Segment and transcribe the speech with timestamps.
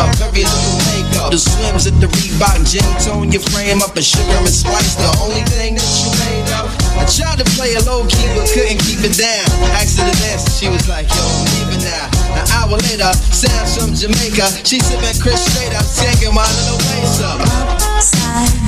[0.00, 1.30] up, very little makeup.
[1.30, 4.96] The swims at the Reebok gym tone your frame up, and sugar and spice.
[4.96, 6.72] The only thing that you made up.
[6.96, 9.46] I tried to play a low key but couldn't keep it down.
[9.76, 12.06] Asked her to dance, she was like, Yo, I'm leaving now.
[12.36, 14.48] An hour later, Sam's from Jamaica.
[14.64, 17.40] She sipping Cris straight up, taking my little waist up.
[17.40, 18.59] Upside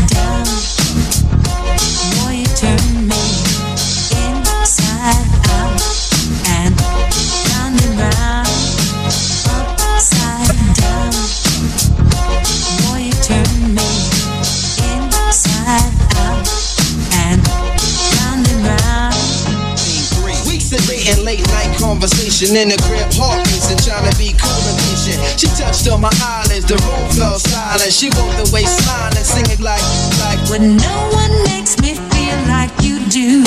[22.42, 25.18] conversation in the crib, heart racing, trying to be cool and patient.
[25.38, 27.92] She touched on my eyelids, the room fell silent.
[27.92, 29.82] She walked away smiling, singing like,
[30.18, 33.46] like, When no one makes me feel like you do.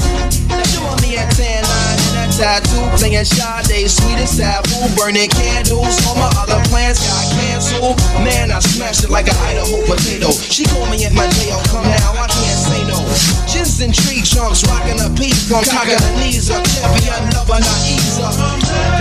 [0.71, 5.95] Showing me a tan line and a tattoo, playing Sade, sweet as taboo, burning candles.
[6.07, 7.97] All my other plans got canceled.
[8.23, 10.31] Man, I smashed it like an Idaho potato.
[10.31, 12.54] She called me at my jail, come now, I can't
[12.99, 13.45] no.
[13.47, 16.63] Gins and tree trunks, rocking a peak from cocking her knees up.
[16.63, 18.35] Champion lover, not ease up.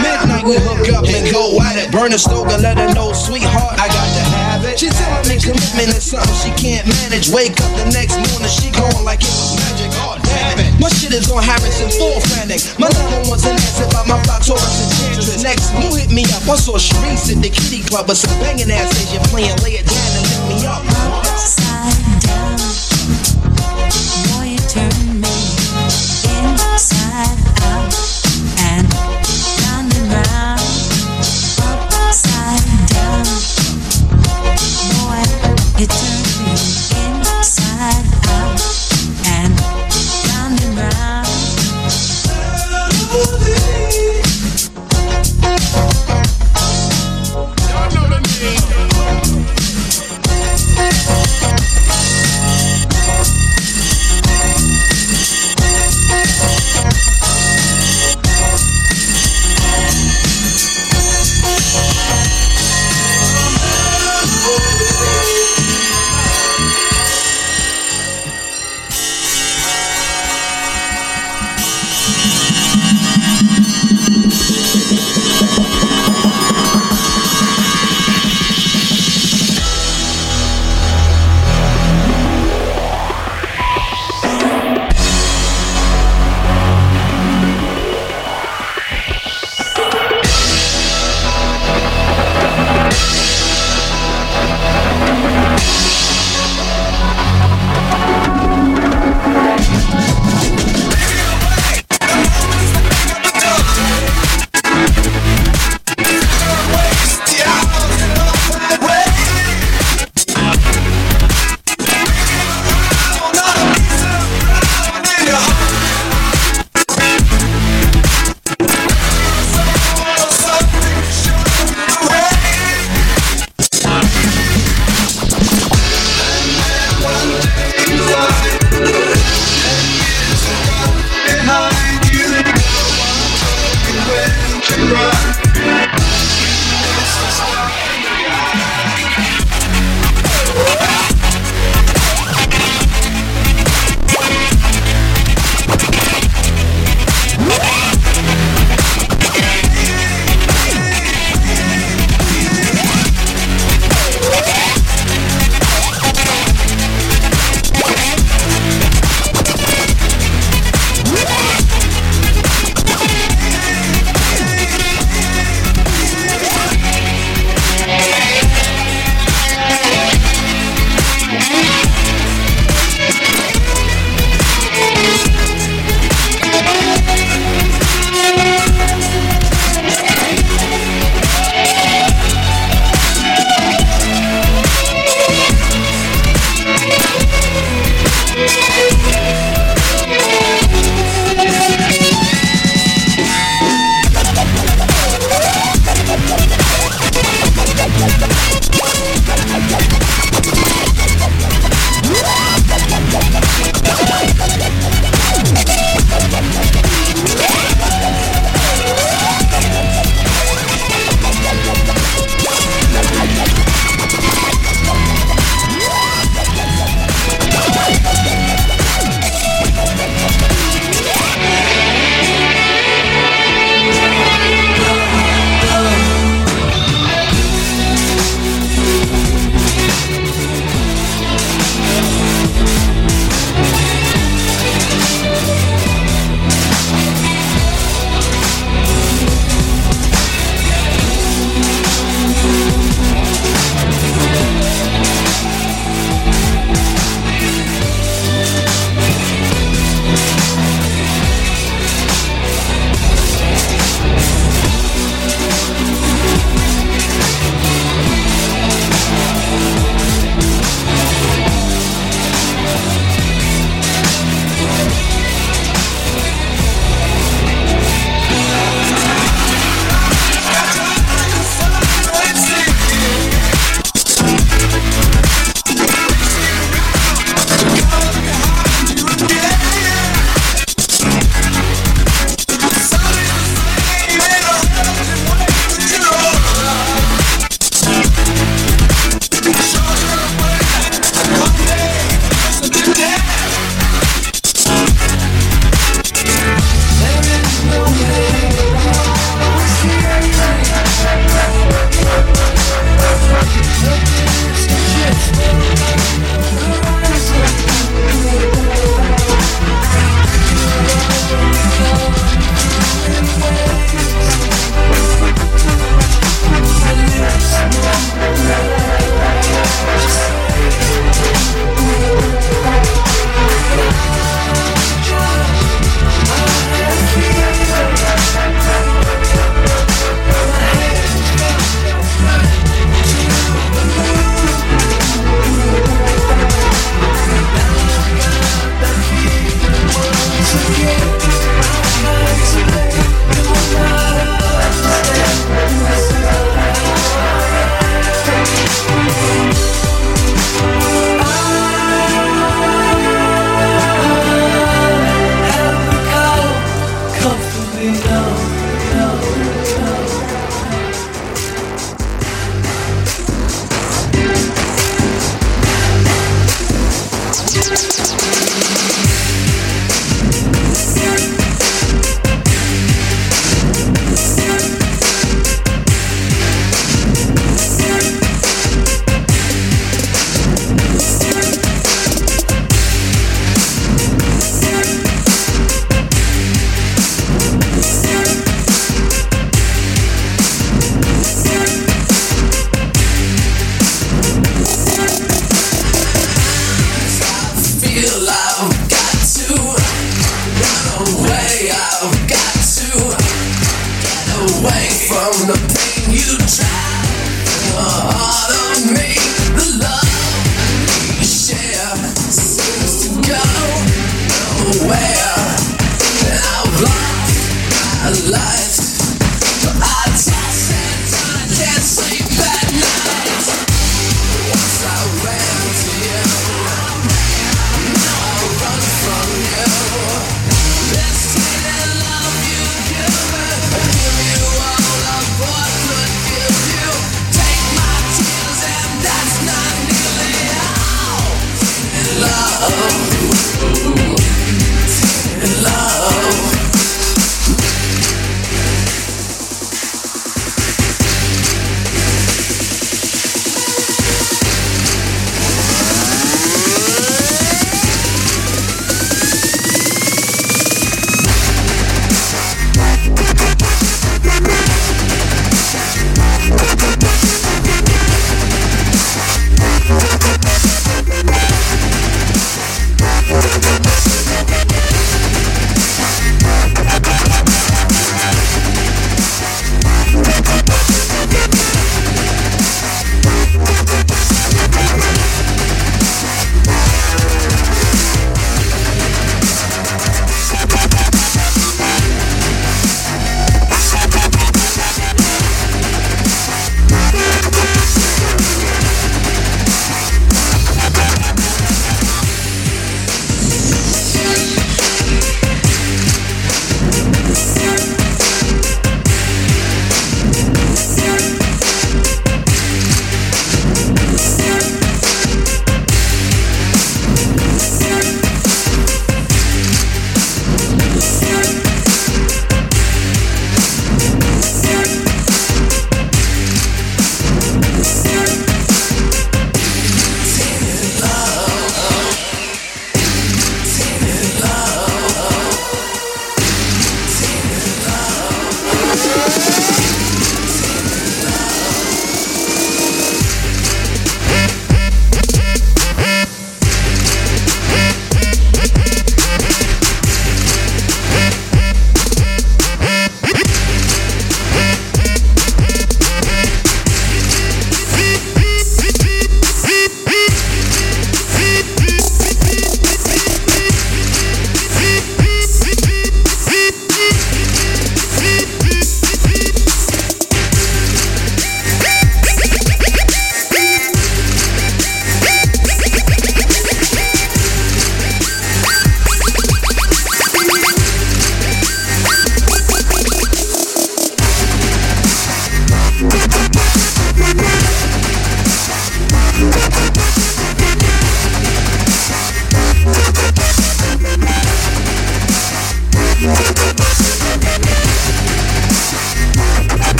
[0.00, 1.90] Midnight we hook up and go at it.
[1.92, 4.78] Burn a stove and let her know, sweetheart, I got to have it.
[4.78, 7.30] She telling me commitment is something she can't manage.
[7.30, 9.90] Wake up the next morning, she going like it was magic.
[10.04, 10.72] Oh, damn it.
[10.80, 12.62] My shit is on Harrison, full frantic.
[12.78, 14.18] My number one's an answer by my
[14.48, 15.42] Taurus and Chantress.
[15.42, 16.46] Next, who hit me up?
[16.48, 19.56] I saw Sharice at the kitty club with some banging ass Asian playing.
[19.60, 20.82] Lay it down and lift me up.
[21.20, 22.17] Upside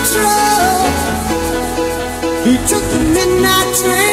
[0.00, 0.06] He
[2.66, 4.09] took the midnight train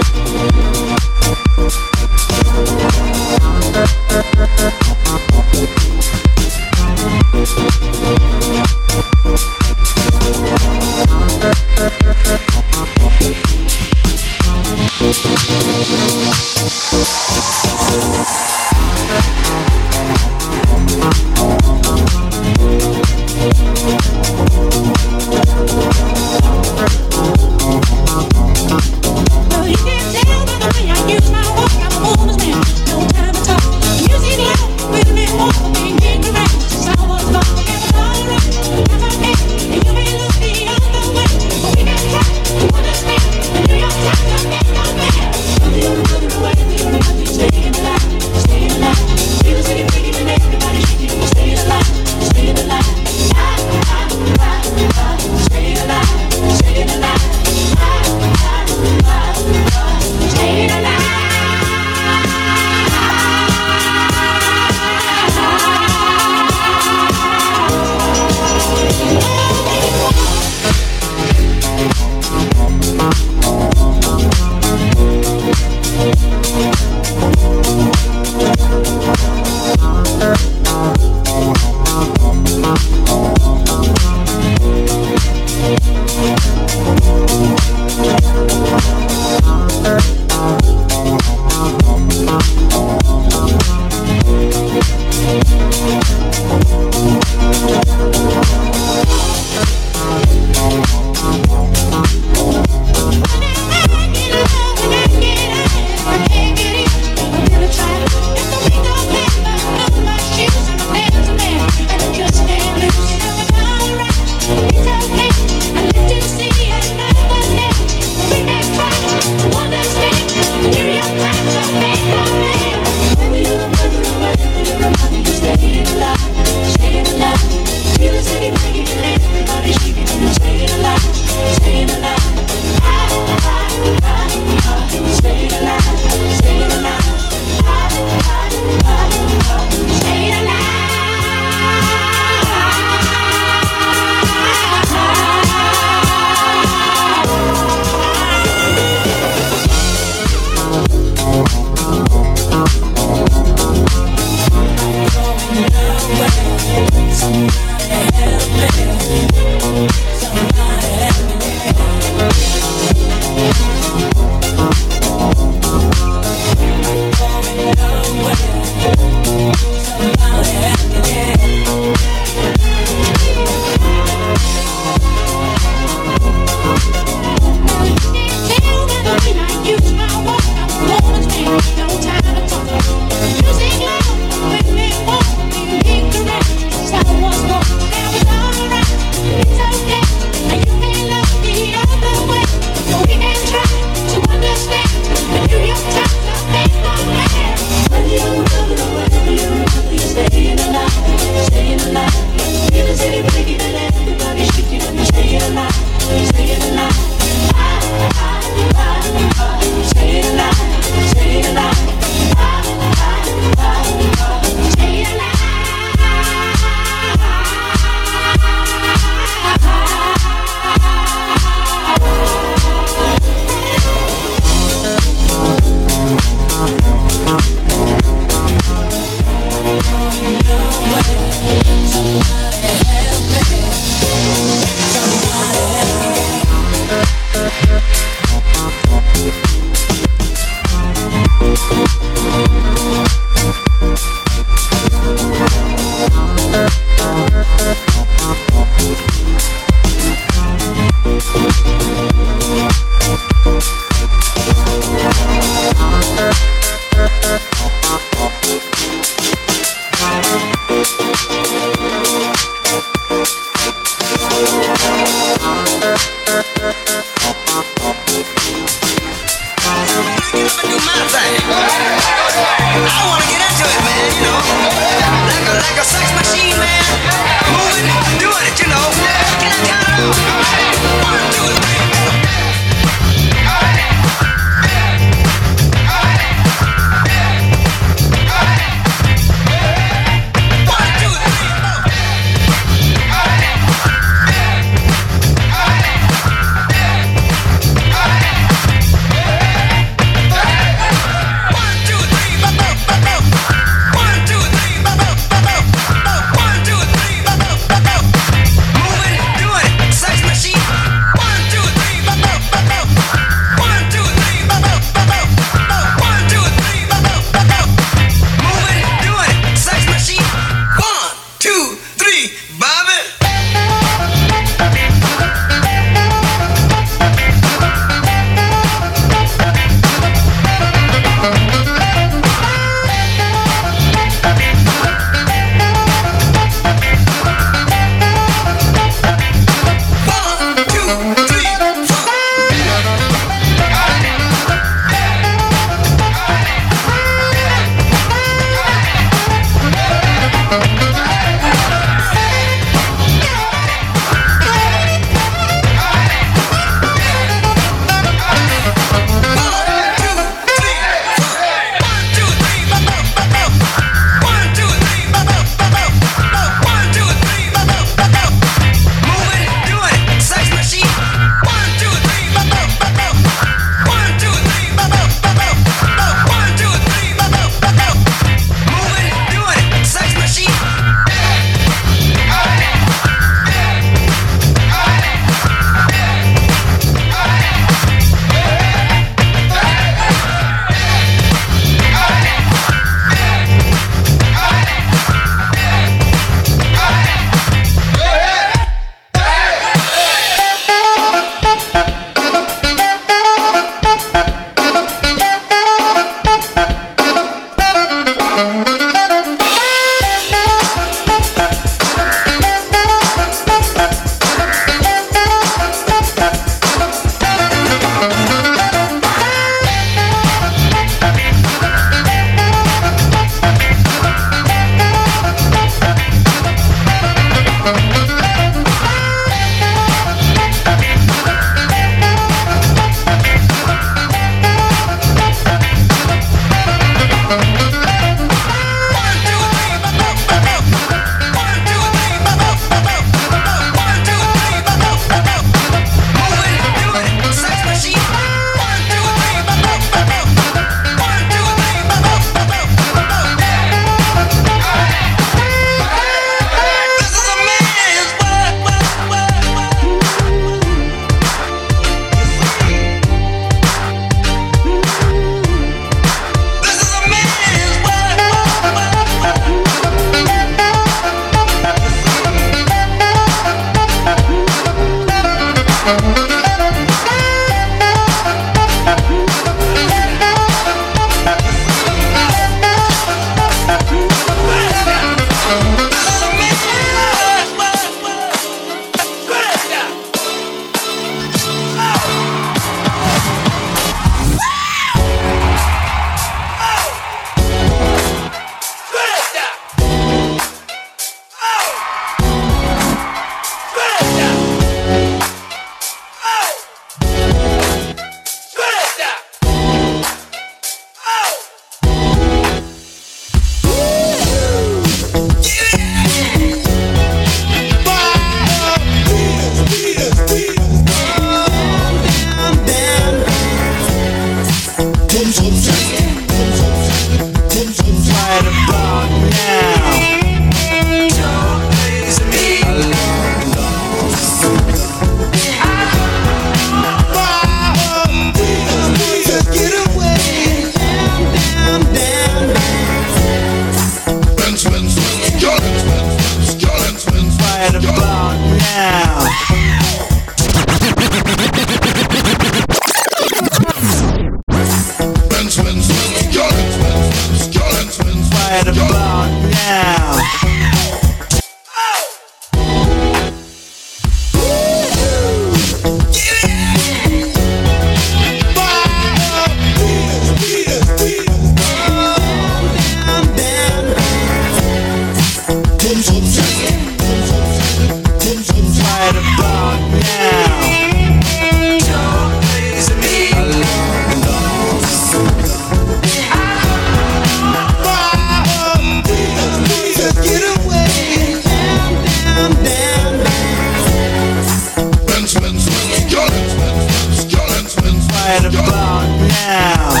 [598.26, 600.00] Right about now.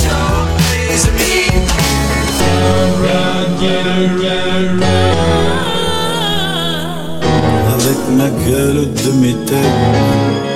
[0.00, 1.52] Don't please me.
[7.74, 10.51] Avec ma gueule de métal.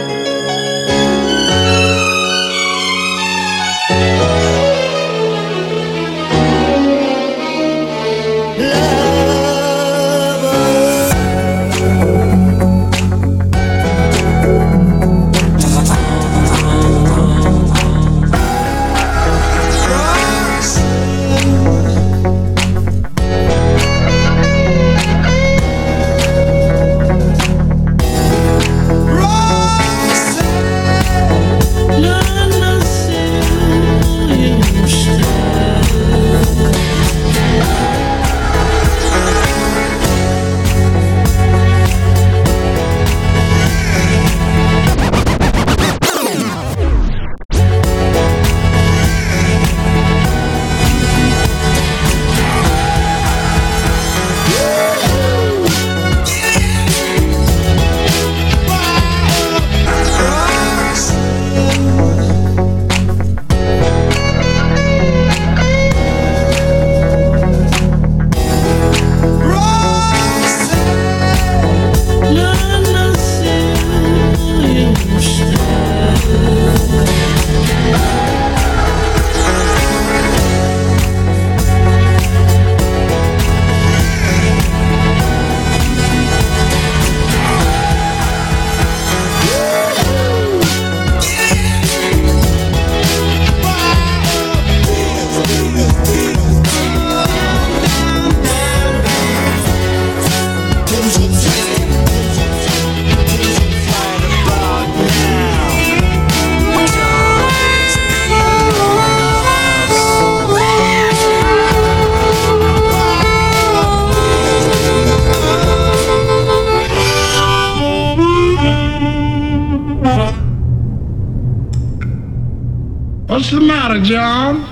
[123.88, 124.64] Matter, John?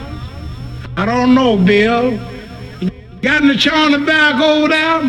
[0.97, 2.19] I don't know, Bill.
[2.81, 2.91] You
[3.23, 5.03] got any chaw in the bag over there?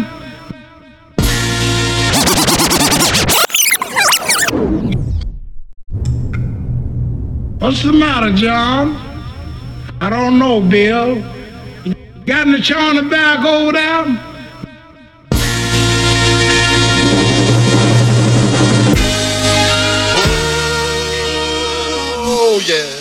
[7.58, 8.95] What's the matter, John?
[9.99, 11.16] I don't know, Bill.
[11.84, 11.95] You
[12.28, 14.06] got any chaw in the bag over there?
[22.28, 22.95] Oh yeah.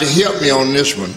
[0.00, 1.12] To help me on this one.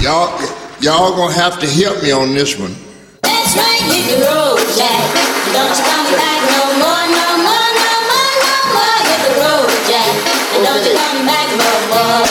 [0.00, 0.32] Y'all,
[0.80, 2.74] y'all gonna have to help me on this one.
[3.20, 5.12] That's right, hit the road, Jack.
[5.52, 8.96] Don't you come back no more, no more, no more, no more.
[9.04, 10.14] Hit the road, Jack.
[10.56, 12.24] And don't you come back no more.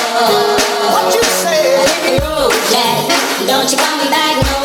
[0.97, 1.77] What you say?
[1.77, 3.05] Hit the road, Jack.
[3.45, 4.58] Don't you come back no more,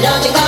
[0.00, 0.47] don't you come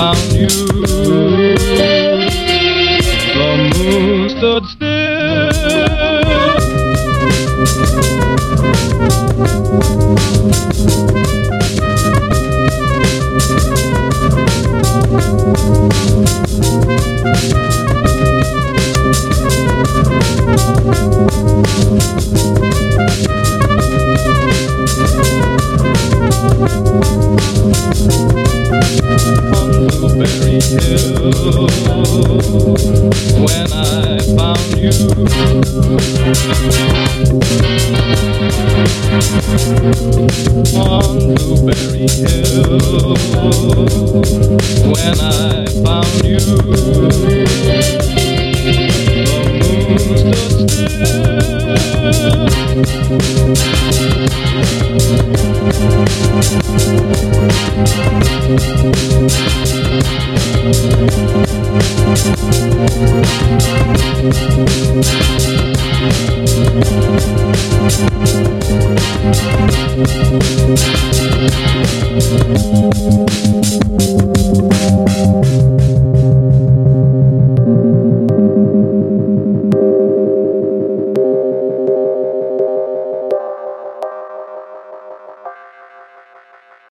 [0.00, 0.79] found you.